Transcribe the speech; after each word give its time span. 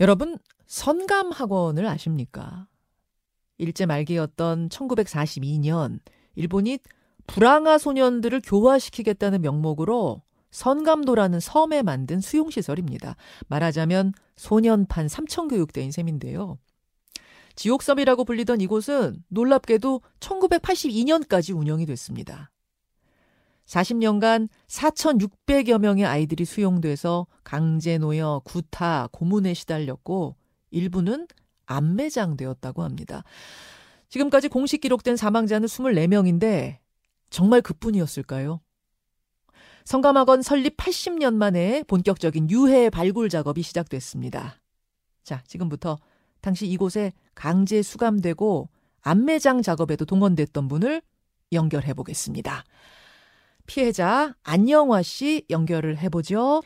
여러분, 0.00 0.38
선감학원을 0.66 1.86
아십니까? 1.86 2.68
일제 3.56 3.84
말기였던 3.86 4.68
1942년, 4.68 5.98
일본이 6.36 6.78
불황아 7.26 7.78
소년들을 7.78 8.40
교화시키겠다는 8.44 9.42
명목으로 9.42 10.22
선감도라는 10.50 11.40
섬에 11.40 11.82
만든 11.82 12.20
수용시설입니다. 12.20 13.16
말하자면 13.48 14.12
소년판 14.36 15.08
삼청교육대인 15.08 15.90
셈인데요. 15.90 16.58
지옥섬이라고 17.56 18.24
불리던 18.24 18.60
이곳은 18.60 19.24
놀랍게도 19.28 20.00
1982년까지 20.20 21.56
운영이 21.56 21.86
됐습니다. 21.86 22.50
40년간 23.68 24.48
4,600여 24.66 25.78
명의 25.78 26.06
아이들이 26.06 26.44
수용돼서 26.44 27.26
강제 27.44 27.98
노여, 27.98 28.42
구타, 28.44 29.08
고문에 29.12 29.54
시달렸고 29.54 30.36
일부는 30.70 31.28
안매장되었다고 31.66 32.82
합니다. 32.82 33.24
지금까지 34.08 34.48
공식 34.48 34.80
기록된 34.80 35.16
사망자는 35.16 35.68
24명인데 35.68 36.78
정말 37.28 37.60
그뿐이었을까요? 37.60 38.60
성감학원 39.84 40.42
설립 40.42 40.76
80년 40.76 41.34
만에 41.34 41.82
본격적인 41.86 42.50
유해 42.50 42.88
발굴 42.88 43.28
작업이 43.28 43.62
시작됐습니다. 43.62 44.60
자, 45.22 45.42
지금부터 45.46 45.98
당시 46.40 46.66
이곳에 46.66 47.12
강제 47.34 47.82
수감되고 47.82 48.68
안매장 49.02 49.60
작업에도 49.60 50.06
동원됐던 50.06 50.68
분을 50.68 51.02
연결해 51.52 51.92
보겠습니다. 51.94 52.64
피해자 53.68 54.34
안영화 54.44 55.02
씨 55.02 55.44
연결을 55.50 55.98
해보죠. 55.98 56.62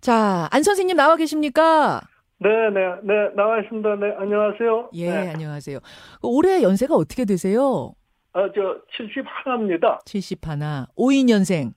자, 0.00 0.48
안 0.50 0.64
선생님 0.64 0.96
나와 0.96 1.14
계십니까? 1.14 2.00
네, 2.40 2.48
네, 2.74 2.80
네, 3.04 3.14
나와 3.36 3.60
있습니다. 3.60 3.96
네, 3.96 4.14
안녕하세요. 4.18 4.90
예, 4.94 5.10
네. 5.10 5.30
안녕하세요. 5.30 5.78
올해 6.22 6.62
연세가 6.64 6.96
어떻게 6.96 7.24
되세요? 7.24 7.94
아, 8.32 8.48
저, 8.52 8.80
71입니다. 8.98 10.04
71, 10.06 10.48
52년생. 10.96 11.72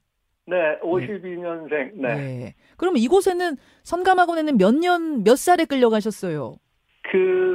네, 0.48 0.56
52년생. 0.82 1.92
네. 2.02 2.08
예. 2.08 2.56
그럼 2.78 2.98
이곳에는 2.98 3.58
선감학원에는 3.84 4.58
몇 4.58 4.74
년, 4.74 5.24
몇 5.24 5.38
살에 5.38 5.66
끌려가셨어요? 5.66 6.56
그, 7.12 7.55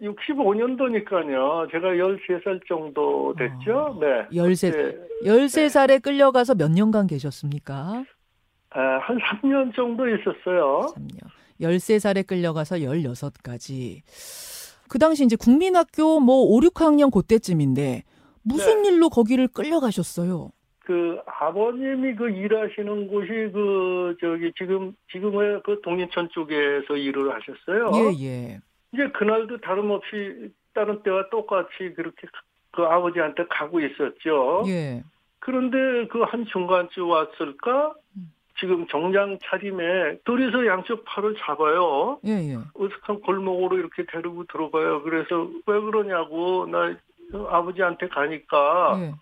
65년도니까요. 0.00 1.70
제가 1.70 1.88
13살 1.88 2.66
정도 2.66 3.34
됐죠. 3.36 3.98
네. 4.00 4.26
13, 4.32 4.70
네. 4.72 4.96
13살에 5.24 6.02
끌려가서 6.02 6.54
몇 6.54 6.70
년간 6.70 7.06
계셨습니까? 7.06 8.04
아, 8.70 8.80
한 8.80 9.18
3년 9.18 9.74
정도 9.74 10.08
있었어요. 10.08 10.92
3년. 10.94 11.18
13살에 11.60 12.26
끌려가서 12.26 12.76
16까지. 12.76 14.02
그 14.88 14.98
당시 14.98 15.24
이제 15.24 15.36
국민학교 15.36 16.20
뭐 16.20 16.42
5, 16.56 16.60
6학년 16.60 17.12
그때쯤인데 17.12 18.02
무슨 18.42 18.82
네. 18.82 18.88
일로 18.88 19.08
거기를 19.10 19.48
끌려가셨어요? 19.48 20.50
그, 20.80 21.18
아버님이 21.26 22.16
그 22.16 22.28
일하시는 22.30 23.06
곳이 23.06 23.28
그, 23.52 24.16
저기, 24.20 24.50
지금, 24.56 24.92
지금의 25.12 25.60
그 25.64 25.80
동인천 25.82 26.30
쪽에서 26.32 26.96
일을 26.96 27.32
하셨어요. 27.32 27.90
예, 27.94 28.26
예. 28.26 28.60
이제 28.92 29.08
그날도 29.10 29.58
다름없이 29.60 30.50
다른 30.74 31.02
때와 31.02 31.28
똑같이 31.30 31.92
그렇게 31.96 32.26
그 32.72 32.82
아버지한테 32.82 33.44
가고 33.48 33.80
있었죠. 33.80 34.64
예. 34.66 35.02
그런데 35.38 36.06
그 36.08 36.22
한 36.24 36.44
중간쯤 36.46 37.08
왔을까? 37.08 37.94
음. 38.16 38.32
지금 38.58 38.86
정장 38.88 39.38
차림에 39.42 40.18
둘이서 40.24 40.66
양쪽 40.66 41.04
팔을 41.06 41.34
잡아요. 41.38 42.20
예, 42.26 42.32
예. 42.32 42.56
어색한 42.74 43.22
골목으로 43.22 43.78
이렇게 43.78 44.04
데리고 44.04 44.44
들어가요. 44.44 45.02
그래서 45.02 45.48
왜 45.66 45.80
그러냐고 45.80 46.66
나 46.66 46.94
아버지한테 47.48 48.08
가니까 48.08 48.98
예. 49.00 49.14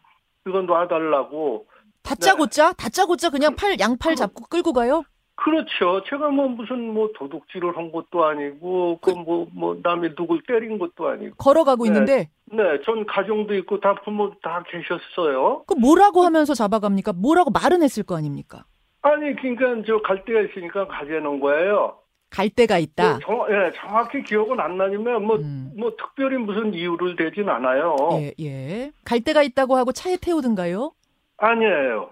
이거 0.47 0.63
놔달라고. 0.63 1.67
다짜고짜? 2.03 2.73
다짜고짜 2.73 3.31
그냥 3.31 3.55
팔, 3.55 3.79
양팔 3.79 4.17
잡고 4.17 4.47
끌고 4.47 4.73
가요? 4.73 5.05
그렇죠. 5.45 6.03
제가 6.09 6.31
뭐 6.31 6.49
무슨 6.49 6.93
뭐 6.93 7.11
도둑질을 7.17 7.77
한 7.77 7.93
것도 7.93 8.25
아니고 8.25 8.99
그뭐뭐 9.01 9.79
남이 9.83 10.15
누굴 10.17 10.43
때린 10.43 10.79
것도 10.79 11.09
아니고. 11.09 11.37
걸어가고 11.37 11.85
네. 11.85 11.89
있는데 11.91 12.31
네, 12.47 12.63
전 12.85 13.07
가정도 13.07 13.55
있고 13.55 13.79
다 13.79 13.95
부모 14.05 14.33
다 14.43 14.65
계셨어요. 14.69 15.63
그 15.67 15.75
뭐라고 15.75 16.23
하면서 16.23 16.55
잡아갑니까? 16.55 17.13
뭐라고 17.13 17.51
말은 17.51 17.83
했을 17.83 18.03
거 18.03 18.17
아닙니까? 18.17 18.65
아니, 19.03 19.35
그러니까 19.37 19.87
저 19.87 20.01
갈 20.03 20.25
데가 20.25 20.41
있으니까 20.41 20.87
가자는 20.89 21.39
거예요. 21.41 21.99
갈 22.31 22.51
데가 22.51 22.79
있다. 22.79 23.19
그 23.19 23.25
정, 23.25 23.47
예, 23.49 23.71
정확히 23.77 24.23
기억은 24.25 24.59
안 24.61 24.77
나지만 24.77 25.23
뭐, 25.25 25.37
음. 25.37 25.71
뭐 25.79 25.91
특별히 25.97 26.37
무슨 26.37 26.75
이유를 26.75 27.15
대진 27.17 27.49
않아요. 27.49 27.97
예, 28.15 28.35
예. 28.41 28.91
갈 29.05 29.21
데가 29.21 29.43
있다고 29.43 29.77
하고 29.77 29.93
차에 29.93 30.17
태우든가요? 30.21 30.93
아니에요. 31.39 32.11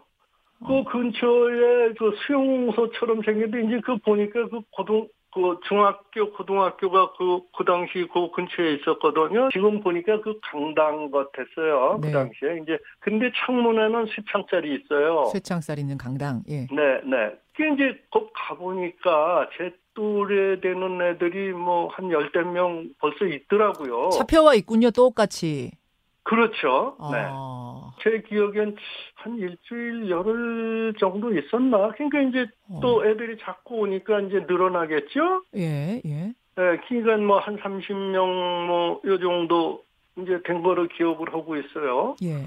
어. 0.60 0.84
그 0.84 0.90
근처에 0.90 1.92
그 1.98 2.14
수용소처럼 2.26 3.22
생겼는데 3.22 3.66
이제 3.66 3.80
그 3.84 3.96
보니까 3.98 4.48
그 4.48 4.60
고등 4.70 5.08
그 5.34 5.60
중학교 5.68 6.32
고등학교가 6.32 7.12
그그 7.12 7.64
당시 7.66 8.08
그 8.12 8.30
근처에 8.30 8.74
있었거든요. 8.76 9.50
지금 9.52 9.82
보니까 9.82 10.22
그 10.22 10.38
강당 10.42 11.10
같았어요. 11.10 11.98
네. 12.00 12.08
그 12.08 12.12
당시에 12.12 12.60
이제 12.62 12.78
근데 13.00 13.30
창문에는 13.44 14.06
쇠창살이 14.06 14.74
있어요. 14.76 15.26
쇠창살 15.26 15.78
있는 15.78 15.98
강당. 15.98 16.42
예. 16.48 16.66
네, 16.72 17.00
네. 17.04 17.34
그 17.54 17.64
이제 17.74 18.00
거 18.10 18.30
가보니까 18.32 19.50
제 19.58 19.72
또래 19.92 20.60
되는 20.60 21.00
애들이 21.02 21.52
뭐 21.52 21.88
한 21.88 22.10
열댓 22.10 22.42
명 22.44 22.88
벌써 22.98 23.24
있더라고요. 23.26 24.10
차표와 24.10 24.54
있군요, 24.54 24.90
똑같이. 24.90 25.70
그렇죠. 26.26 26.97
네. 27.12 27.25
어. 27.31 27.92
제 28.03 28.20
기억엔 28.28 28.76
한 29.14 29.38
일주일, 29.38 30.10
열흘 30.10 30.92
정도 30.98 31.32
있었나? 31.32 31.92
그러니까 31.92 32.20
이제 32.22 32.47
어. 32.69 32.81
또 32.82 33.06
애들이 33.06 33.38
자꾸 33.41 33.76
오니까 33.76 34.20
이제 34.20 34.44
늘어나겠죠? 34.48 35.42
예, 35.56 36.03
예. 36.04 36.32
네, 36.56 36.78
그러니까 36.88 37.16
뭐한 37.19 37.59
30명 37.59 38.66
뭐, 38.66 39.00
요 39.04 39.19
정도 39.19 39.82
이제 40.19 40.41
된 40.44 40.62
거를 40.62 40.88
기억을 40.88 41.32
하고 41.32 41.56
있어요. 41.56 42.16
예. 42.25 42.44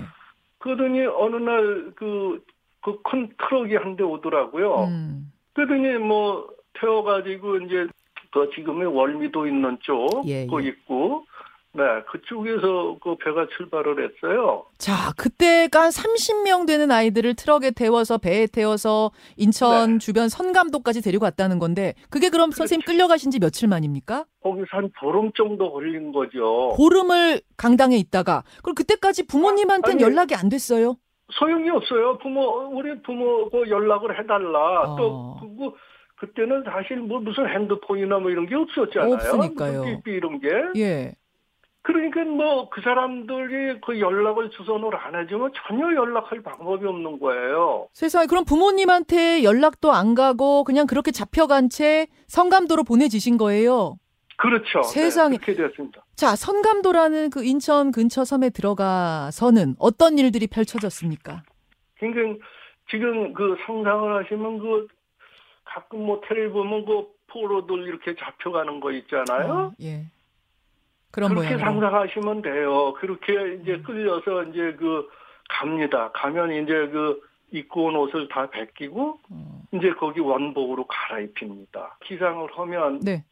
그러더니 0.58 1.06
어느 1.06 1.38
날 1.38 1.92
그, 1.96 2.44
그 2.82 2.98
큰 3.04 3.30
트럭이 3.38 3.76
한 3.76 3.96
대 3.96 4.04
오더라고요. 4.04 4.84
음. 4.86 5.32
그러더니 5.54 5.98
뭐 6.00 6.50
태워가지고 6.74 7.58
이제 7.62 7.88
그 8.32 8.50
지금의 8.56 8.88
월미도 8.88 9.48
있는 9.48 9.78
쪽, 9.82 10.08
예, 10.26 10.46
그 10.48 10.64
예. 10.64 10.68
있고, 10.70 11.26
네 11.72 11.84
그쪽에서 12.12 12.98
그 13.02 13.16
배가 13.24 13.46
출발을 13.56 14.04
했어요. 14.04 14.66
자, 14.80 15.14
그때가 15.18 15.84
한 15.84 15.90
30명 15.92 16.66
되는 16.66 16.90
아이들을 16.90 17.36
트럭에 17.36 17.72
태워서 17.72 18.18
배에 18.18 18.48
태워서 18.48 19.12
인천 19.38 19.94
네. 19.94 19.98
주변 20.00 20.30
선감도까지 20.30 21.02
데리고 21.04 21.22
갔다는 21.22 21.60
건데 21.60 21.94
그게 22.10 22.30
그럼 22.30 22.50
선생님 22.50 22.86
끌려가신 22.86 23.30
지 23.30 23.40
며칠 23.40 23.68
만입니까? 23.68 24.26
거기서 24.42 24.66
한 24.72 24.90
보름 25.00 25.32
정도 25.34 25.72
걸린 25.72 26.12
거죠. 26.12 26.74
보름을 26.76 27.42
강당에 27.56 27.98
있다가 27.98 28.44
그럼 28.64 28.74
그때까지 28.74 29.28
부모님한테는 29.28 30.04
아니, 30.04 30.12
연락이 30.12 30.34
안 30.34 30.50
됐어요? 30.50 30.96
소용이 31.34 31.70
없어요. 31.70 32.18
부모 32.18 32.42
우리 32.72 33.00
부모 33.04 33.48
그 33.52 33.70
연락을 33.70 34.20
해달라. 34.20 34.82
어. 34.82 34.96
또 34.98 35.38
그거 35.40 35.76
그때는 36.16 36.64
사실 36.66 36.98
뭐 36.98 37.20
무슨 37.20 37.48
핸드폰이나 37.48 38.18
뭐 38.18 38.32
이런 38.32 38.48
게 38.48 38.56
없었잖아요. 38.56 39.14
없으니까요. 39.14 40.02
이런 40.06 40.40
게. 40.40 40.50
예. 40.78 41.14
그러니까 41.82 42.24
뭐 42.26 42.70
그 42.70 42.82
사람들이 42.82 43.80
그 43.82 44.00
연락을 44.00 44.52
주선을 44.52 44.96
안 44.96 45.16
해주면 45.16 45.52
전혀 45.68 45.94
연락할 45.96 46.42
방법이 46.44 46.86
없는 46.86 47.20
거예요. 47.20 47.88
세상에 47.94 48.28
그럼 48.28 48.46
부모님한테 48.46 49.44
연락도 49.44 49.92
안 49.92 50.14
가고 50.14 50.64
그냥 50.64 50.86
그렇게 50.88 51.12
잡혀간 51.12 51.70
채 51.70 52.08
성감도로 52.28 52.84
보내지신 52.84 53.38
거예요. 53.38 53.98
그렇죠. 54.38 54.82
세상에. 54.84 55.38
네, 55.38 55.44
그렇게 55.44 55.68
됐습니다. 55.68 56.04
자, 56.16 56.36
선감도라는 56.36 57.30
그 57.30 57.44
인천 57.44 57.92
근처 57.92 58.24
섬에 58.24 58.50
들어가서는 58.50 59.76
어떤 59.80 60.18
일들이 60.18 60.48
펼쳐졌습니까? 60.48 61.44
그러니까 61.98 62.46
지금 62.90 63.34
그 63.34 63.58
상상을 63.66 64.24
하시면 64.24 64.60
그 64.60 64.88
가끔 65.66 66.06
뭐 66.06 66.22
텔레비 66.28 66.52
보면 66.54 66.86
그 66.86 67.08
포로들 67.28 67.88
이렇게 67.88 68.16
잡혀가는 68.16 68.80
거 68.80 68.92
있잖아요. 68.92 69.54
어, 69.54 69.72
예. 69.82 70.06
그런 71.12 71.30
그렇게 71.30 71.56
모양으로. 71.56 71.72
상상하시면 71.72 72.42
돼요. 72.42 72.94
그렇게 72.94 73.34
이제 73.62 73.74
음. 73.74 73.84
끌려서 73.84 74.44
이제 74.44 74.76
그 74.78 75.08
갑니다. 75.50 76.12
가면 76.14 76.52
이제 76.64 76.88
그 76.90 77.22
입고 77.52 77.86
온 77.86 77.96
옷을 77.96 78.28
다 78.28 78.48
벗기고 78.50 79.20
어, 79.32 79.62
이제 79.74 79.92
거기 79.94 80.20
원복으로 80.20 80.86
갈아입힙니다. 80.86 81.98
기상을 82.06 82.48
하면 82.52 83.00
네. 83.00 83.24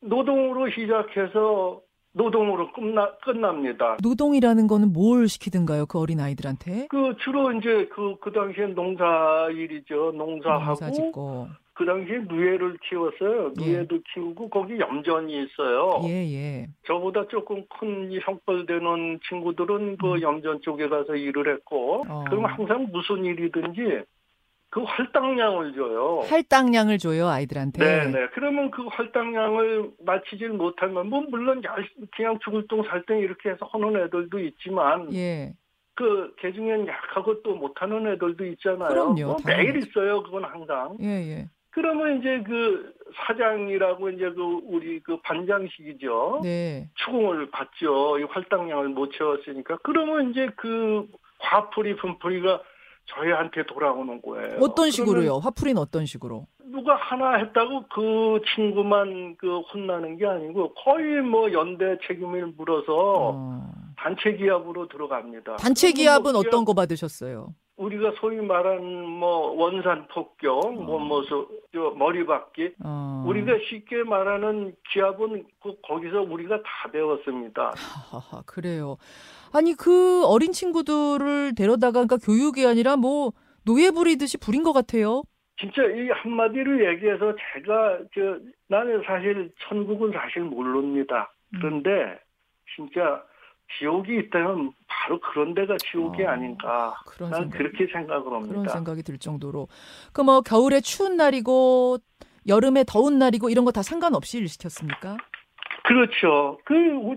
노동으로 0.00 0.68
시작해서 0.70 1.80
노동으로 2.12 2.72
끝나, 2.72 3.12
끝납니다. 3.18 3.96
노동이라는 4.02 4.66
거는 4.66 4.92
뭘 4.92 5.28
시키든가요? 5.28 5.86
그 5.86 6.00
어린 6.00 6.18
아이들한테? 6.18 6.88
그 6.88 7.14
주로 7.22 7.52
이제 7.52 7.88
그, 7.94 8.16
그 8.20 8.32
당시엔 8.32 8.74
농사일이죠. 8.74 10.12
농사하고 10.16 10.64
농사 10.64 10.90
짓고. 10.90 11.48
그 11.80 11.86
당시에 11.86 12.18
누에를 12.28 12.76
키웠어요. 12.86 13.52
예. 13.62 13.64
누에도 13.72 13.98
키우고 14.12 14.50
거기 14.50 14.78
염전이 14.78 15.32
있어요. 15.44 16.02
예, 16.04 16.30
예. 16.30 16.66
저보다 16.86 17.26
조금 17.28 17.64
큰 17.70 18.12
형벌 18.20 18.66
되는 18.66 19.18
친구들은 19.26 19.96
그 19.96 20.12
음. 20.16 20.20
염전 20.20 20.60
쪽에 20.60 20.90
가서 20.90 21.16
일을 21.16 21.50
했고 21.54 22.04
어. 22.06 22.24
그럼 22.28 22.44
항상 22.44 22.86
무슨 22.92 23.24
일이든지 23.24 24.02
그 24.68 24.82
할당량을 24.82 25.72
줘요. 25.72 26.20
할당량을 26.28 26.98
줘요, 26.98 27.28
아이들한테. 27.28 27.82
네네. 27.82 28.26
그러면 28.34 28.70
그 28.70 28.82
할당량을 28.82 29.92
마치질 30.04 30.50
못하면 30.50 31.08
뭐 31.08 31.22
물론 31.30 31.64
야- 31.64 31.74
그냥 32.14 32.38
죽을 32.44 32.66
똥살 32.68 33.04
똥 33.06 33.20
이렇게 33.20 33.48
해서 33.48 33.66
하는 33.72 33.96
애들도 34.04 34.38
있지만 34.38 35.10
예. 35.14 35.54
그 35.94 36.34
개중엔 36.40 36.86
약하고 36.88 37.42
또 37.42 37.54
못하는 37.54 38.06
애들도 38.06 38.44
있잖아요. 38.48 38.88
그럼요, 38.90 39.24
뭐. 39.24 39.36
매일 39.46 39.76
있어요. 39.78 40.22
그건 40.22 40.44
항상. 40.44 40.98
예, 41.00 41.06
예. 41.06 41.48
그러면 41.70 42.18
이제 42.18 42.42
그 42.42 42.94
사장이라고 43.26 44.10
이제 44.10 44.30
그 44.30 44.60
우리 44.64 45.00
그 45.00 45.20
반장식이죠. 45.22 46.40
네. 46.42 46.88
추궁을 46.94 47.50
받죠. 47.50 48.18
이 48.18 48.24
할당량을 48.24 48.88
못 48.88 49.12
채웠으니까. 49.12 49.78
그러면 49.82 50.30
이제 50.30 50.48
그 50.56 51.06
화풀이 51.38 51.96
분풀이가 51.96 52.62
저희한테 53.06 53.64
돌아오는 53.66 54.20
거예요. 54.22 54.58
어떤 54.60 54.90
식으로요? 54.90 55.38
화풀이는 55.38 55.80
어떤 55.80 56.06
식으로? 56.06 56.46
누가 56.64 56.94
하나 56.94 57.34
했다고 57.36 57.84
그 57.92 58.40
친구만 58.54 59.36
그 59.36 59.58
혼나는 59.60 60.18
게 60.18 60.26
아니고 60.26 60.74
거의 60.74 61.20
뭐 61.20 61.52
연대 61.52 61.98
책임을 62.06 62.52
물어서 62.56 63.32
어. 63.34 63.72
단체 63.96 64.32
기합으로 64.34 64.86
들어갑니다. 64.86 65.56
단체 65.56 65.90
기합은 65.92 66.32
뭐 66.32 66.40
어떤 66.40 66.64
거 66.64 66.72
받으셨어요? 66.72 67.54
우리가 67.76 68.12
소위 68.20 68.36
말하는 68.36 69.06
뭐 69.06 69.52
원산 69.52 70.06
폭격, 70.08 70.72
뭐뭐 70.74 71.22
저 71.72 71.90
머리박기 71.96 72.74
어. 72.84 73.24
우리가 73.26 73.52
쉽게 73.68 74.02
말하는 74.02 74.74
기합은 74.92 75.44
그 75.62 75.76
거기서 75.82 76.22
우리가 76.22 76.62
다 76.62 76.90
배웠습니다. 76.90 77.72
하하하, 77.76 78.42
그래요. 78.42 78.96
아니 79.52 79.74
그 79.74 80.24
어린 80.26 80.52
친구들을 80.52 81.54
데려다가 81.54 82.04
그러니까 82.04 82.16
교육이 82.16 82.66
아니라 82.66 82.96
뭐 82.96 83.32
노예 83.64 83.90
부리듯이 83.90 84.38
부린 84.38 84.62
것 84.62 84.72
같아요. 84.72 85.22
진짜 85.60 85.82
이 85.84 86.08
한마디로 86.08 86.84
얘기해서 86.92 87.34
제가 87.54 87.98
저 88.14 88.38
나는 88.68 89.02
사실 89.06 89.52
천국은 89.68 90.12
사실 90.12 90.42
모릅니다. 90.42 91.32
음. 91.54 91.58
그런데 91.60 92.18
진짜 92.74 93.22
지옥이 93.78 94.18
있다면 94.26 94.72
바로 95.02 95.18
그런 95.20 95.54
데가 95.54 95.76
지옥이 95.78 96.22
어, 96.24 96.28
아닌가. 96.30 96.94
그런 97.06 97.30
난 97.30 97.40
생각. 97.42 97.58
그렇게 97.58 97.86
생각을 97.92 98.24
그런 98.24 98.42
합니다. 98.44 98.72
생각이 98.72 99.02
들 99.02 99.18
정도로 99.18 99.68
그 100.12 100.22
뭐 100.22 100.40
겨울에 100.42 100.80
추운 100.80 101.16
날이고 101.16 101.98
여름에 102.46 102.84
더운 102.86 103.18
날이고 103.18 103.48
이런 103.50 103.64
거 103.64 103.70
다 103.72 103.82
상관없이 103.82 104.38
일 104.38 104.48
시켰습니까? 104.48 105.16
그렇죠. 105.84 106.58
그 106.64 106.74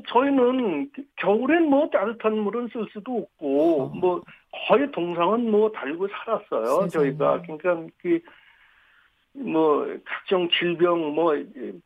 저희는 0.08 0.90
겨울엔 1.18 1.70
뭐 1.70 1.90
따뜻한 1.90 2.38
물은 2.40 2.70
쓸 2.72 2.88
수도 2.94 3.18
없고 3.18 3.82
어. 3.84 3.88
뭐 3.90 4.22
거의 4.68 4.90
동상은 4.92 5.52
뭐 5.52 5.70
달고 5.72 6.08
살았어요. 6.08 6.66
세상에. 6.84 6.90
저희가 6.90 7.42
그러니까 7.42 7.76
그 8.02 8.20
뭐 9.36 9.88
각종 10.06 10.48
질병 10.52 11.16
뭐 11.16 11.34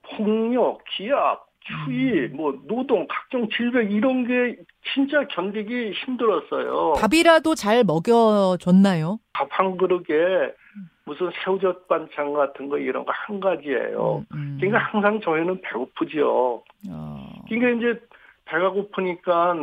폭력, 0.01 0.83
기압, 0.97 1.46
추위, 1.67 2.25
음. 2.27 2.31
뭐 2.35 2.57
노동, 2.67 3.05
각종 3.09 3.47
질병 3.49 3.91
이런 3.91 4.25
게 4.25 4.55
진짜 4.93 5.27
견디기 5.27 5.91
힘들었어요. 5.91 6.93
밥이라도 6.93 7.55
잘 7.55 7.83
먹여줬나요? 7.83 9.19
밥 9.33 9.47
한 9.51 9.77
그릇에 9.77 10.51
무슨 11.05 11.29
새우젓 11.43 11.87
반찬 11.87 12.33
같은 12.33 12.69
거 12.69 12.77
이런 12.77 13.05
거 13.05 13.11
한 13.13 13.39
가지예요. 13.39 14.25
음, 14.33 14.37
음. 14.37 14.57
그러니까 14.59 14.79
항상 14.91 15.19
저희는 15.21 15.61
배고프죠. 15.61 16.63
어, 16.89 17.29
그러니까 17.47 17.69
이제 17.91 17.99
배가 18.45 18.69
고프니까 18.71 19.55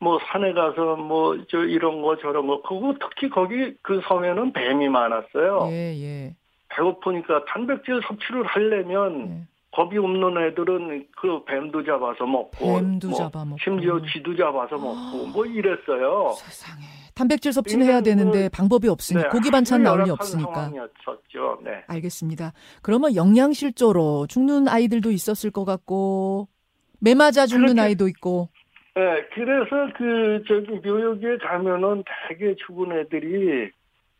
뭐 0.00 0.18
산에 0.30 0.52
가서 0.52 0.96
뭐 0.96 1.36
저 1.48 1.64
이런 1.64 2.02
거 2.02 2.16
저런 2.18 2.46
거 2.46 2.60
그거 2.62 2.94
특히 3.00 3.28
거기 3.28 3.74
그 3.82 4.00
섬에는 4.06 4.52
뱀이 4.52 4.88
많았어요. 4.88 5.68
예, 5.70 5.94
예. 6.00 6.34
배고프니까 6.68 7.44
단백질 7.46 8.00
섭취를 8.06 8.44
하려면 8.44 9.28
예. 9.30 9.53
겁이 9.74 9.98
없는 9.98 10.46
애들은 10.46 11.06
그 11.20 11.44
뱀도 11.44 11.84
잡아서 11.84 12.24
먹고 12.26 12.76
뱀도 12.76 13.08
뭐 13.08 13.18
잡아 13.18 13.44
먹고. 13.44 13.58
심지어 13.62 14.00
쥐도 14.12 14.36
잡아서 14.36 14.76
먹고 14.76 15.26
뭐 15.32 15.44
이랬어요. 15.46 16.32
세상에. 16.36 16.82
단백질 17.14 17.52
섭취는 17.52 17.86
해야 17.86 18.00
되는데 18.00 18.40
뭐, 18.42 18.48
방법이 18.52 18.88
없으니 18.88 19.22
네, 19.22 19.28
고기 19.28 19.50
반찬 19.50 19.82
나올 19.84 20.02
리 20.04 20.10
없으니까. 20.10 20.52
상황이었었죠. 20.52 21.60
네. 21.64 21.70
알겠습니다. 21.86 22.52
그러면 22.82 23.14
영양실조로 23.14 24.26
죽는 24.28 24.66
아이들도 24.68 25.10
있었을 25.12 25.50
것 25.50 25.64
같고 25.64 26.48
매 27.00 27.14
맞아 27.14 27.46
죽는 27.46 27.66
그렇게- 27.74 27.80
아이도 27.80 28.08
있고. 28.08 28.48
네, 28.96 29.02
그래서 29.34 29.92
그 29.96 30.42
저기 30.46 30.88
묘역에 30.88 31.38
가면은 31.38 32.04
되게 32.28 32.54
죽은 32.66 32.92
애들이 33.00 33.70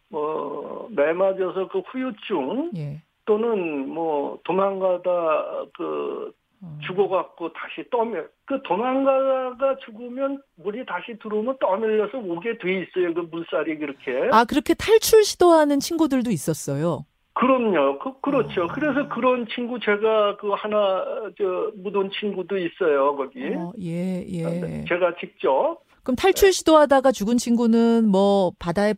뭐 0.08 0.88
매맞아서 0.90 1.68
그 1.68 1.80
후유증 1.80 2.70
예. 2.76 3.02
또는 3.24 3.88
뭐 3.88 4.38
도망가다 4.44 5.66
그 5.76 6.32
어. 6.60 6.78
죽어갖고 6.86 7.52
다시 7.52 7.88
떠밀 7.90 8.28
그 8.46 8.60
도망가다가 8.62 9.76
죽으면 9.84 10.42
물이 10.56 10.84
다시 10.86 11.18
들어오면 11.22 11.58
떠밀려서 11.58 12.18
오게 12.18 12.58
돼 12.58 12.82
있어요 12.82 13.12
그 13.14 13.20
물살이 13.30 13.78
그렇게 13.78 14.30
아 14.32 14.44
그렇게 14.44 14.74
탈출 14.74 15.24
시도하는 15.24 15.80
친구들도 15.80 16.30
있었어요. 16.30 17.04
그럼요 17.34 17.98
그 17.98 18.20
그렇죠 18.20 18.64
어. 18.64 18.66
그래서 18.68 19.08
그런 19.08 19.46
친구 19.54 19.78
제가 19.80 20.36
그 20.36 20.50
하나 20.50 21.04
저 21.36 21.72
묻은 21.76 22.10
친구도 22.20 22.56
있어요 22.56 23.16
거기 23.16 23.44
어, 23.56 23.72
예, 23.80 24.24
예. 24.28 24.84
제가 24.88 25.16
직접 25.18 25.80
그럼 26.04 26.14
탈출 26.16 26.52
시도하다가 26.52 27.10
죽은 27.10 27.38
친구는 27.38 28.06
뭐 28.08 28.52
바다에 28.60 28.94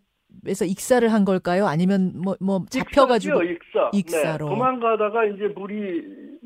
서 0.54 0.64
익사를 0.64 1.06
한 1.12 1.24
걸까요? 1.24 1.66
아니면 1.66 2.12
뭐뭐 2.22 2.66
잡혀가지고 2.70 3.42
익사죠, 3.42 3.52
익사. 3.52 3.90
익사 3.92 4.36
로. 4.38 4.48
네, 4.48 4.54
도망가다가 4.54 5.24
이제 5.26 5.48
물이 5.48 6.02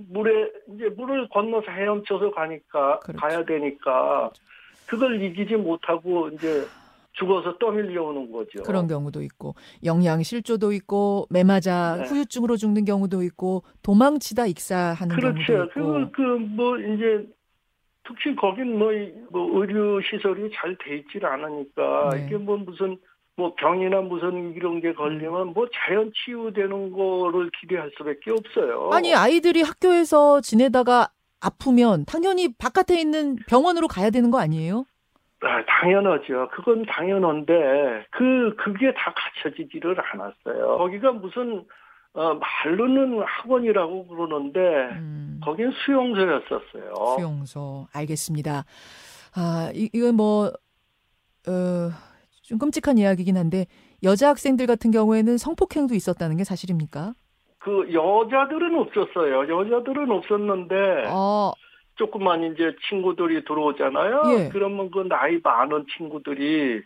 물에 0.09 0.51
이제 0.75 0.89
물을 0.97 1.29
건너서 1.29 1.71
헤엄쳐서 1.71 2.31
가니까 2.33 2.99
그렇죠. 3.01 3.21
가야 3.21 3.45
되니까 3.45 4.31
그걸 4.87 5.23
이기지 5.23 5.57
못하고 5.57 6.29
이제 6.29 6.65
죽어서 7.13 7.59
떠밀려 7.59 8.05
오는 8.05 8.31
거죠. 8.33 8.63
그런 8.63 8.87
경우도 8.87 9.23
있고 9.23 9.55
영양 9.85 10.23
실조도 10.23 10.73
있고 10.73 11.27
매 11.29 11.45
맞아 11.45 11.97
네. 11.97 12.05
후유증으로 12.09 12.57
죽는 12.57 12.85
경우도 12.85 13.23
있고 13.25 13.63
도망치다 13.83 14.47
익사하는 14.47 15.17
그렇죠. 15.17 15.69
경우도 15.75 16.01
있고. 16.01 16.13
그그뭐 16.13 16.79
이제 16.79 17.27
특히 18.05 18.35
거긴 18.35 18.79
뭐, 18.79 18.93
이- 18.93 19.13
뭐 19.31 19.61
의료 19.61 20.01
시설이 20.01 20.51
잘 20.55 20.77
돼 20.79 20.97
있질 20.99 21.25
않으니까 21.27 22.11
네. 22.15 22.25
이게 22.27 22.37
뭐 22.37 22.57
무슨 22.57 22.97
뭐 23.37 23.55
병이나 23.55 24.03
무슨 24.03 24.55
이런 24.55 24.81
게 24.81 24.93
걸리면 24.93 25.55
뭐 25.55 25.67
자연 25.73 26.13
치유되는 26.15 26.93
거를 26.93 27.51
기대할 27.61 27.91
수밖에 27.97 28.31
없어요. 28.33 28.91
아니 28.93 29.15
아이들이 29.15 29.63
학교에서 29.63 30.41
지내다가 30.41 31.09
아프면 31.41 32.05
당연히 32.05 32.53
바깥에 32.55 33.01
있는 33.01 33.37
병원으로 33.49 33.89
가야 33.89 34.11
되는 34.11 34.31
거 34.31 34.39
아니에요? 34.39 34.85
아, 35.43 35.65
당연하죠. 35.65 36.51
그건 36.53 36.85
당연한데 36.85 38.07
그 38.11 38.55
그게 38.59 38.93
다 38.93 39.15
갖춰지지를 39.17 39.97
않았어요. 39.99 40.77
거기가 40.77 41.13
무슨 41.13 41.65
어, 42.13 42.35
말로는 42.35 43.23
학원이라고 43.23 44.07
그러는데 44.09 44.61
음, 44.99 45.41
거긴 45.43 45.71
수용소였었어요. 45.85 47.17
수용소 47.17 47.87
알겠습니다. 47.95 48.65
아 49.35 49.71
이, 49.75 49.89
이건 49.95 50.17
뭐 50.17 50.47
어, 51.49 51.91
좀 52.51 52.59
끔찍한 52.59 52.99
이야기긴 52.99 53.37
한데 53.37 53.67
여자 54.03 54.29
학생들 54.31 54.67
같은 54.67 54.91
경우에는 54.91 55.39
성폭행도 55.39 55.95
있었다는 55.95 56.37
게 56.37 56.43
사실입니까? 56.43 57.15
그 57.61 57.95
여자들은 57.95 58.75
없었어요. 58.75 59.43
여자들은 59.49 60.11
없었는데 60.11 61.05
어, 61.07 61.53
조금만 61.95 62.43
이제 62.43 62.75
친구들이 62.89 63.45
들어오잖아요. 63.45 64.23
예. 64.37 64.49
그러면 64.49 64.91
그 64.91 65.07
나이 65.09 65.39
많은 65.41 65.87
친구들이 65.97 66.83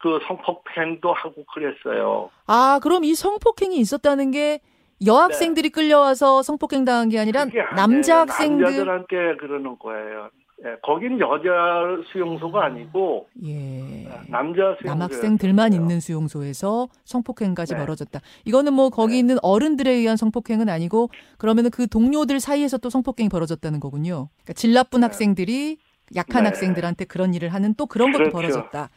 그 0.00 0.18
성폭행도 0.26 1.14
하고 1.14 1.46
그랬어요. 1.54 2.28
아 2.46 2.78
그럼 2.82 3.04
이 3.04 3.14
성폭행이 3.14 3.78
있었다는 3.78 4.32
게 4.32 4.60
여학생들이 5.06 5.70
끌려와서 5.70 6.42
성폭행 6.42 6.84
당한 6.84 7.08
게 7.08 7.18
아니라 7.18 7.46
네. 7.46 7.52
남자 7.74 8.20
학생들 8.20 8.64
남자들한테 8.64 9.36
그러는 9.38 9.78
거예요. 9.78 10.28
예, 10.62 10.76
거긴 10.82 11.18
여자 11.20 12.02
수용소가 12.12 12.66
아니고 12.66 13.28
예. 13.46 14.06
남자 14.28 14.76
수용소 14.80 14.84
남학생들만 14.84 15.72
있는 15.72 16.00
수용소에서 16.00 16.88
성폭행까지 17.04 17.74
네. 17.74 17.80
벌어졌다. 17.80 18.20
이거는 18.44 18.74
뭐 18.74 18.90
거기 18.90 19.14
네. 19.14 19.18
있는 19.20 19.38
어른들에 19.42 19.90
의한 19.90 20.16
성폭행은 20.16 20.68
아니고 20.68 21.08
그러면은 21.38 21.70
그 21.70 21.86
동료들 21.86 22.40
사이에서 22.40 22.76
또 22.76 22.90
성폭행이 22.90 23.30
벌어졌다는 23.30 23.80
거군요. 23.80 24.28
그러니까 24.42 24.52
질 24.52 24.74
나쁜 24.74 25.00
네. 25.00 25.06
학생들이 25.06 25.78
약한 26.14 26.42
네. 26.42 26.50
학생들한테 26.50 27.06
그런 27.06 27.32
일을 27.32 27.54
하는 27.54 27.74
또 27.74 27.86
그런 27.86 28.12
것도 28.12 28.30
그렇죠. 28.30 28.36
벌어졌다. 28.36 28.90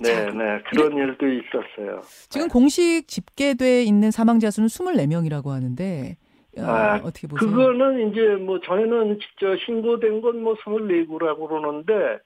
네, 0.00 0.14
자, 0.14 0.24
네. 0.26 0.62
그런 0.70 0.92
이래, 0.92 1.04
일도 1.06 1.26
있었어요. 1.26 2.02
지금 2.28 2.48
네. 2.48 2.52
공식 2.52 3.08
집계돼 3.08 3.82
있는 3.82 4.10
사망자 4.10 4.50
수는 4.50 4.68
24명이라고 4.68 5.48
하는데 5.48 6.16
어, 6.20 6.27
아, 6.62 6.96
어떻게 7.04 7.26
보세요? 7.26 7.48
그거는 7.50 8.10
이제 8.10 8.20
뭐 8.36 8.60
저희는 8.60 9.18
직접 9.20 9.56
신고된 9.64 10.20
건 10.20 10.36
뭐 10.42 10.54
24구라고 10.54 11.48
그러는데 11.48 12.18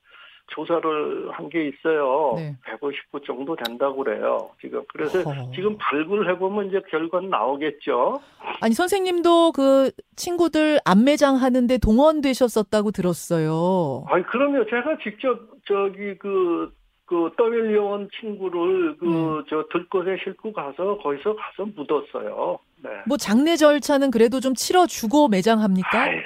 조사를 0.49 1.31
한 1.31 1.49
게 1.49 1.69
있어요. 1.69 2.35
네. 2.37 2.57
150구 2.67 3.25
정도 3.25 3.57
된다고 3.57 4.05
그래요. 4.05 4.51
지금 4.61 4.83
그래서 4.93 5.21
허. 5.23 5.51
지금 5.55 5.77
발굴해 5.79 6.37
보면 6.39 6.67
이제 6.69 6.81
결과는 6.91 7.31
나오겠죠. 7.31 8.21
아니 8.61 8.75
선생님도 8.75 9.53
그 9.53 9.91
친구들 10.17 10.79
안매장 10.85 11.37
하는데 11.37 11.79
동원되셨었다고 11.79 12.91
들었어요. 12.91 14.05
아니 14.09 14.25
그러면 14.25 14.67
제가 14.69 14.99
직접 15.03 15.39
저기 15.67 16.19
그 16.19 16.71
그 17.13 17.31
떠밀려온 17.37 18.09
친구를 18.19 18.97
그저 18.97 19.57
음. 19.59 19.65
들것에 19.71 20.17
싣고 20.25 20.51
가서 20.51 20.97
거기서 20.97 21.37
가서 21.37 21.69
묻었어요. 21.77 22.59
네. 22.83 22.89
뭐 23.07 23.19
장례 23.19 23.55
절차는 23.55 24.11
그래도 24.11 24.41
좀 24.41 24.55
치러주고 24.55 25.29
매장합니까? 25.29 26.05
아이, 26.05 26.17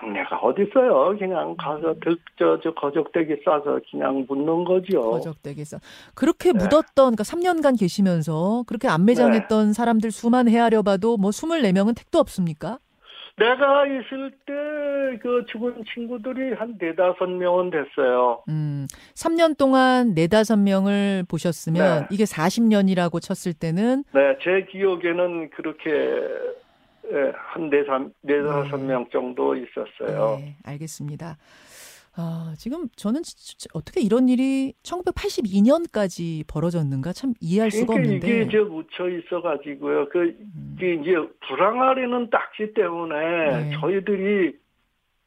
장례가 0.00 0.38
어디 0.38 0.62
있어요? 0.62 1.14
그냥 1.18 1.54
가서 1.58 1.94
들저저 2.02 2.72
거적대기 2.72 3.42
싸서 3.44 3.80
그냥 3.90 4.24
묻는 4.26 4.64
거죠. 4.64 5.10
거적대기 5.10 5.62
싸. 5.66 5.78
그렇게 6.14 6.52
네. 6.52 6.58
묻었던 6.58 6.94
그러니까 6.94 7.22
3년간 7.22 7.78
계시면서 7.78 8.64
그렇게 8.66 8.88
안 8.88 9.04
매장했던 9.04 9.66
네. 9.66 9.72
사람들 9.74 10.10
수만 10.10 10.48
헤아려 10.48 10.80
봐도 10.80 11.18
뭐 11.18 11.32
24명은 11.32 11.94
택도 11.94 12.18
없습니까? 12.18 12.78
내가 13.40 13.86
있을 13.86 14.30
때 14.46 14.52
그 15.18 15.44
죽은 15.46 15.84
친구들이 15.92 16.54
한 16.54 16.76
네다섯 16.78 17.28
명은 17.28 17.70
됐어요. 17.70 18.42
음, 18.48 18.86
3년 19.14 19.56
동안 19.56 20.14
네다섯 20.14 20.58
명을 20.58 21.24
보셨으면 21.28 22.00
네. 22.02 22.06
이게 22.10 22.24
40년이라고 22.24 23.20
쳤을 23.20 23.52
때는 23.52 24.04
네, 24.12 24.36
제 24.42 24.66
기억에는 24.70 25.50
그렇게 25.50 25.90
예, 27.12 27.32
한 27.34 27.70
네다섯 27.70 28.80
네. 28.80 28.86
명 28.86 29.06
정도 29.10 29.56
있었어요. 29.56 30.36
네, 30.38 30.56
알겠습니다. 30.64 31.38
아, 32.16 32.54
지금 32.58 32.88
저는 32.96 33.22
어떻게 33.72 34.00
이런 34.00 34.28
일이 34.28 34.74
1982년까지 34.82 36.44
벌어졌는가 36.46 37.12
참 37.12 37.34
이해할 37.40 37.70
수가 37.70 37.94
그러니까 37.94 38.14
없는데. 38.16 38.26
이게 38.28 38.42
이제 38.48 38.58
묻혀 38.58 39.08
있어 39.08 39.40
가지고요. 39.40 40.08
그, 40.10 40.36
음. 40.40 40.76
이제 40.80 41.14
불황아리는 41.46 42.30
딱지 42.30 42.72
때문에 42.74 43.16
네. 43.70 43.70
저희들이 43.80 44.56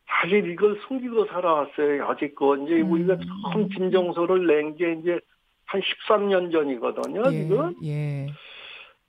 사실 0.06 0.52
이걸 0.52 0.80
숨기고 0.88 1.26
살아왔어요. 1.28 2.04
여지껏. 2.10 2.60
이제 2.66 2.82
음. 2.82 2.92
우리가 2.92 3.18
처음 3.52 3.70
진정서를 3.70 4.46
낸 4.46 4.76
게 4.76 4.94
이제 5.02 5.20
한 5.66 5.82
13년 5.82 6.52
전이거든요, 6.52 7.24
예, 7.28 7.32
지금. 7.32 7.76
예. 7.84 8.28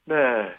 네. 0.06 0.14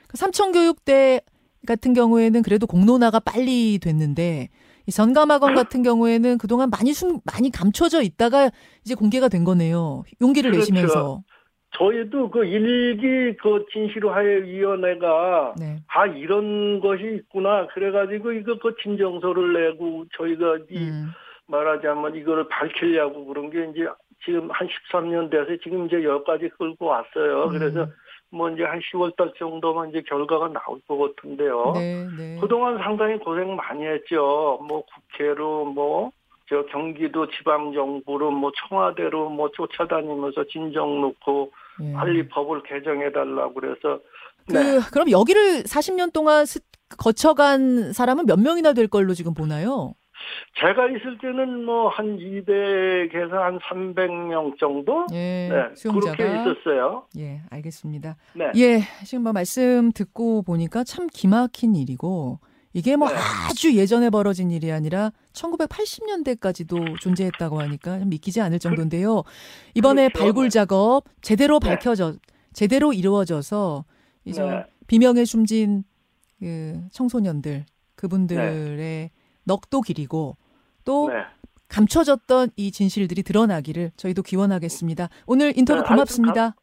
그 0.08 0.18
삼청교육대 0.18 1.22
같은 1.66 1.94
경우에는 1.94 2.44
그래도 2.44 2.68
공론화가 2.68 3.22
빨리 3.22 3.80
됐는데 3.80 4.50
이 4.88 4.92
전감학원 4.92 5.56
같은 5.56 5.84
경우에는 5.84 6.38
그동안 6.38 6.70
많이 6.70 6.94
숨 6.94 7.20
많이 7.26 7.52
감춰져 7.52 8.02
있다가 8.02 8.52
이제 8.84 8.96
공개가 8.96 9.28
된 9.30 9.44
거네요. 9.44 10.04
용기를 10.22 10.52
그렇죠. 10.52 10.72
내시면서. 10.72 11.24
저희도 11.78 12.30
그 12.30 12.46
일기 12.46 13.36
그 13.38 13.66
진실화해 13.74 14.44
위원회가 14.44 15.56
네. 15.60 15.78
아 15.88 16.06
이런 16.06 16.80
것이 16.80 17.04
있구나 17.20 17.68
그래가지고 17.74 18.32
이거 18.32 18.58
그 18.60 18.76
진정서를 18.82 19.54
내고 19.54 20.06
저희가 20.18 20.58
이 20.70 20.78
음. 20.78 21.08
말하자면 21.48 22.16
이거를 22.16 22.48
밝히려고 22.48 23.26
그런 23.26 23.50
게 23.50 23.70
이제 23.72 23.88
지금 24.24 24.50
한 24.52 24.68
13년 24.68 25.30
돼서 25.30 25.58
지금 25.64 25.86
이제 25.86 26.04
여기까지 26.04 26.50
끌고 26.58 26.86
왔어요. 26.86 27.46
음. 27.46 27.50
그래서 27.50 27.88
뭐 28.36 28.50
이제 28.50 28.64
한 28.64 28.80
10월 28.80 29.16
달 29.16 29.34
정도만 29.38 29.90
이제 29.90 30.02
결과가 30.08 30.50
나올 30.50 30.80
것 30.88 31.16
같은데요. 31.16 31.74
네, 31.76 32.08
네. 32.18 32.38
그동안 32.40 32.78
상당히 32.78 33.18
고생 33.18 33.56
많이 33.56 33.86
했죠. 33.86 34.60
뭐 34.68 34.84
국회로 34.86 35.66
뭐 35.66 36.12
저 36.48 36.64
경기도 36.72 37.28
지방 37.32 37.74
정부로 37.74 38.30
뭐 38.30 38.52
청와대로 38.56 39.30
뭐 39.30 39.50
쫓아다니면서 39.52 40.46
진정 40.52 41.02
놓고 41.02 41.52
예. 41.82 41.94
빨리 41.94 42.28
법을 42.28 42.64
개정해 42.64 43.12
달라고 43.12 43.54
그래서 43.56 44.00
그 44.48 44.54
네. 44.54 44.80
그럼 44.92 45.10
여기를 45.10 45.64
40년 45.64 46.14
동안 46.14 46.46
거쳐간 46.98 47.94
사람은 47.94 48.28
몇 48.28 48.40
명이나 48.40 48.74
될 48.74 48.88
걸로 48.88 49.16
지금 49.16 49.34
보나요? 49.34 49.96
제가 50.60 50.88
있을 50.90 51.18
때는 51.20 51.66
뭐 51.66 51.90
한 51.90 52.18
200에서 52.18 53.32
한 53.32 53.60
300명 53.60 54.58
정도 54.60 55.06
예, 55.14 55.50
네, 55.50 55.76
수용자가 55.76 56.16
그렇게 56.16 56.42
있었어요. 56.42 57.06
예, 57.18 57.42
알겠습니다. 57.50 58.16
네. 58.34 58.52
예, 58.56 58.80
지금 59.06 59.24
뭐 59.24 59.34
말씀 59.34 59.92
듣고 59.92 60.42
보니까 60.44 60.84
참 60.84 61.08
기막힌 61.08 61.76
일이고 61.76 62.40
이게 62.74 62.98
뭐 62.98 63.08
네. 63.10 63.16
아주 63.50 63.76
예전에 63.76 64.10
벌어진 64.10 64.52
일이 64.52 64.72
아니라 64.72 65.12
1980년대까지도 65.34 67.00
존재했다고 67.00 67.62
하니까 67.62 68.00
믿기지 68.00 68.42
않을 68.42 68.60
정도인데요. 68.60 69.24
이번에 69.76 70.10
그렇죠. 70.10 70.24
발굴 70.24 70.50
작업 70.50 71.04
제대로 71.22 71.60
네. 71.60 71.70
밝혀져 71.70 72.16
제대로 72.52 72.92
이루어져서 72.92 73.86
이제 74.26 74.44
네. 74.44 74.66
비명에 74.88 75.24
숨진 75.24 75.84
그 76.40 76.82
청소년들 76.92 77.66
그분들의 77.96 78.76
네. 78.78 79.12
넋도 79.46 79.82
기리고 79.82 80.38
또 80.84 81.10
네. 81.10 81.16
감춰졌던 81.68 82.52
이 82.56 82.72
진실들이 82.72 83.24
드러나기를 83.24 83.92
저희도 83.98 84.22
기원하겠습니다. 84.22 85.10
오늘 85.26 85.58
인터뷰 85.58 85.82
네, 85.82 85.88
고맙습니다. 85.88 86.52
가, 86.52 86.56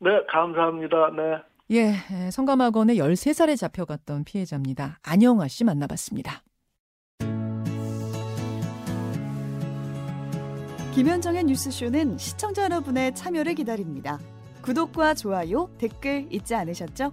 네, 0.00 0.10
감사합니다. 0.28 1.10
네. 1.16 1.42
예, 1.70 2.30
성감학원에 2.30 2.94
13살에 2.96 3.56
잡혀갔던 3.56 4.24
피해자입니다. 4.24 4.98
안영아 5.02 5.48
씨 5.48 5.64
만나봤습니다. 5.64 6.42
김현정의 10.94 11.44
뉴스쇼는 11.44 12.18
시청자 12.18 12.64
여러분의 12.64 13.14
참여를 13.16 13.54
기다립니다. 13.54 14.20
구독과 14.62 15.14
좋아요, 15.14 15.68
댓글 15.78 16.28
잊지 16.30 16.54
않으셨죠? 16.54 17.12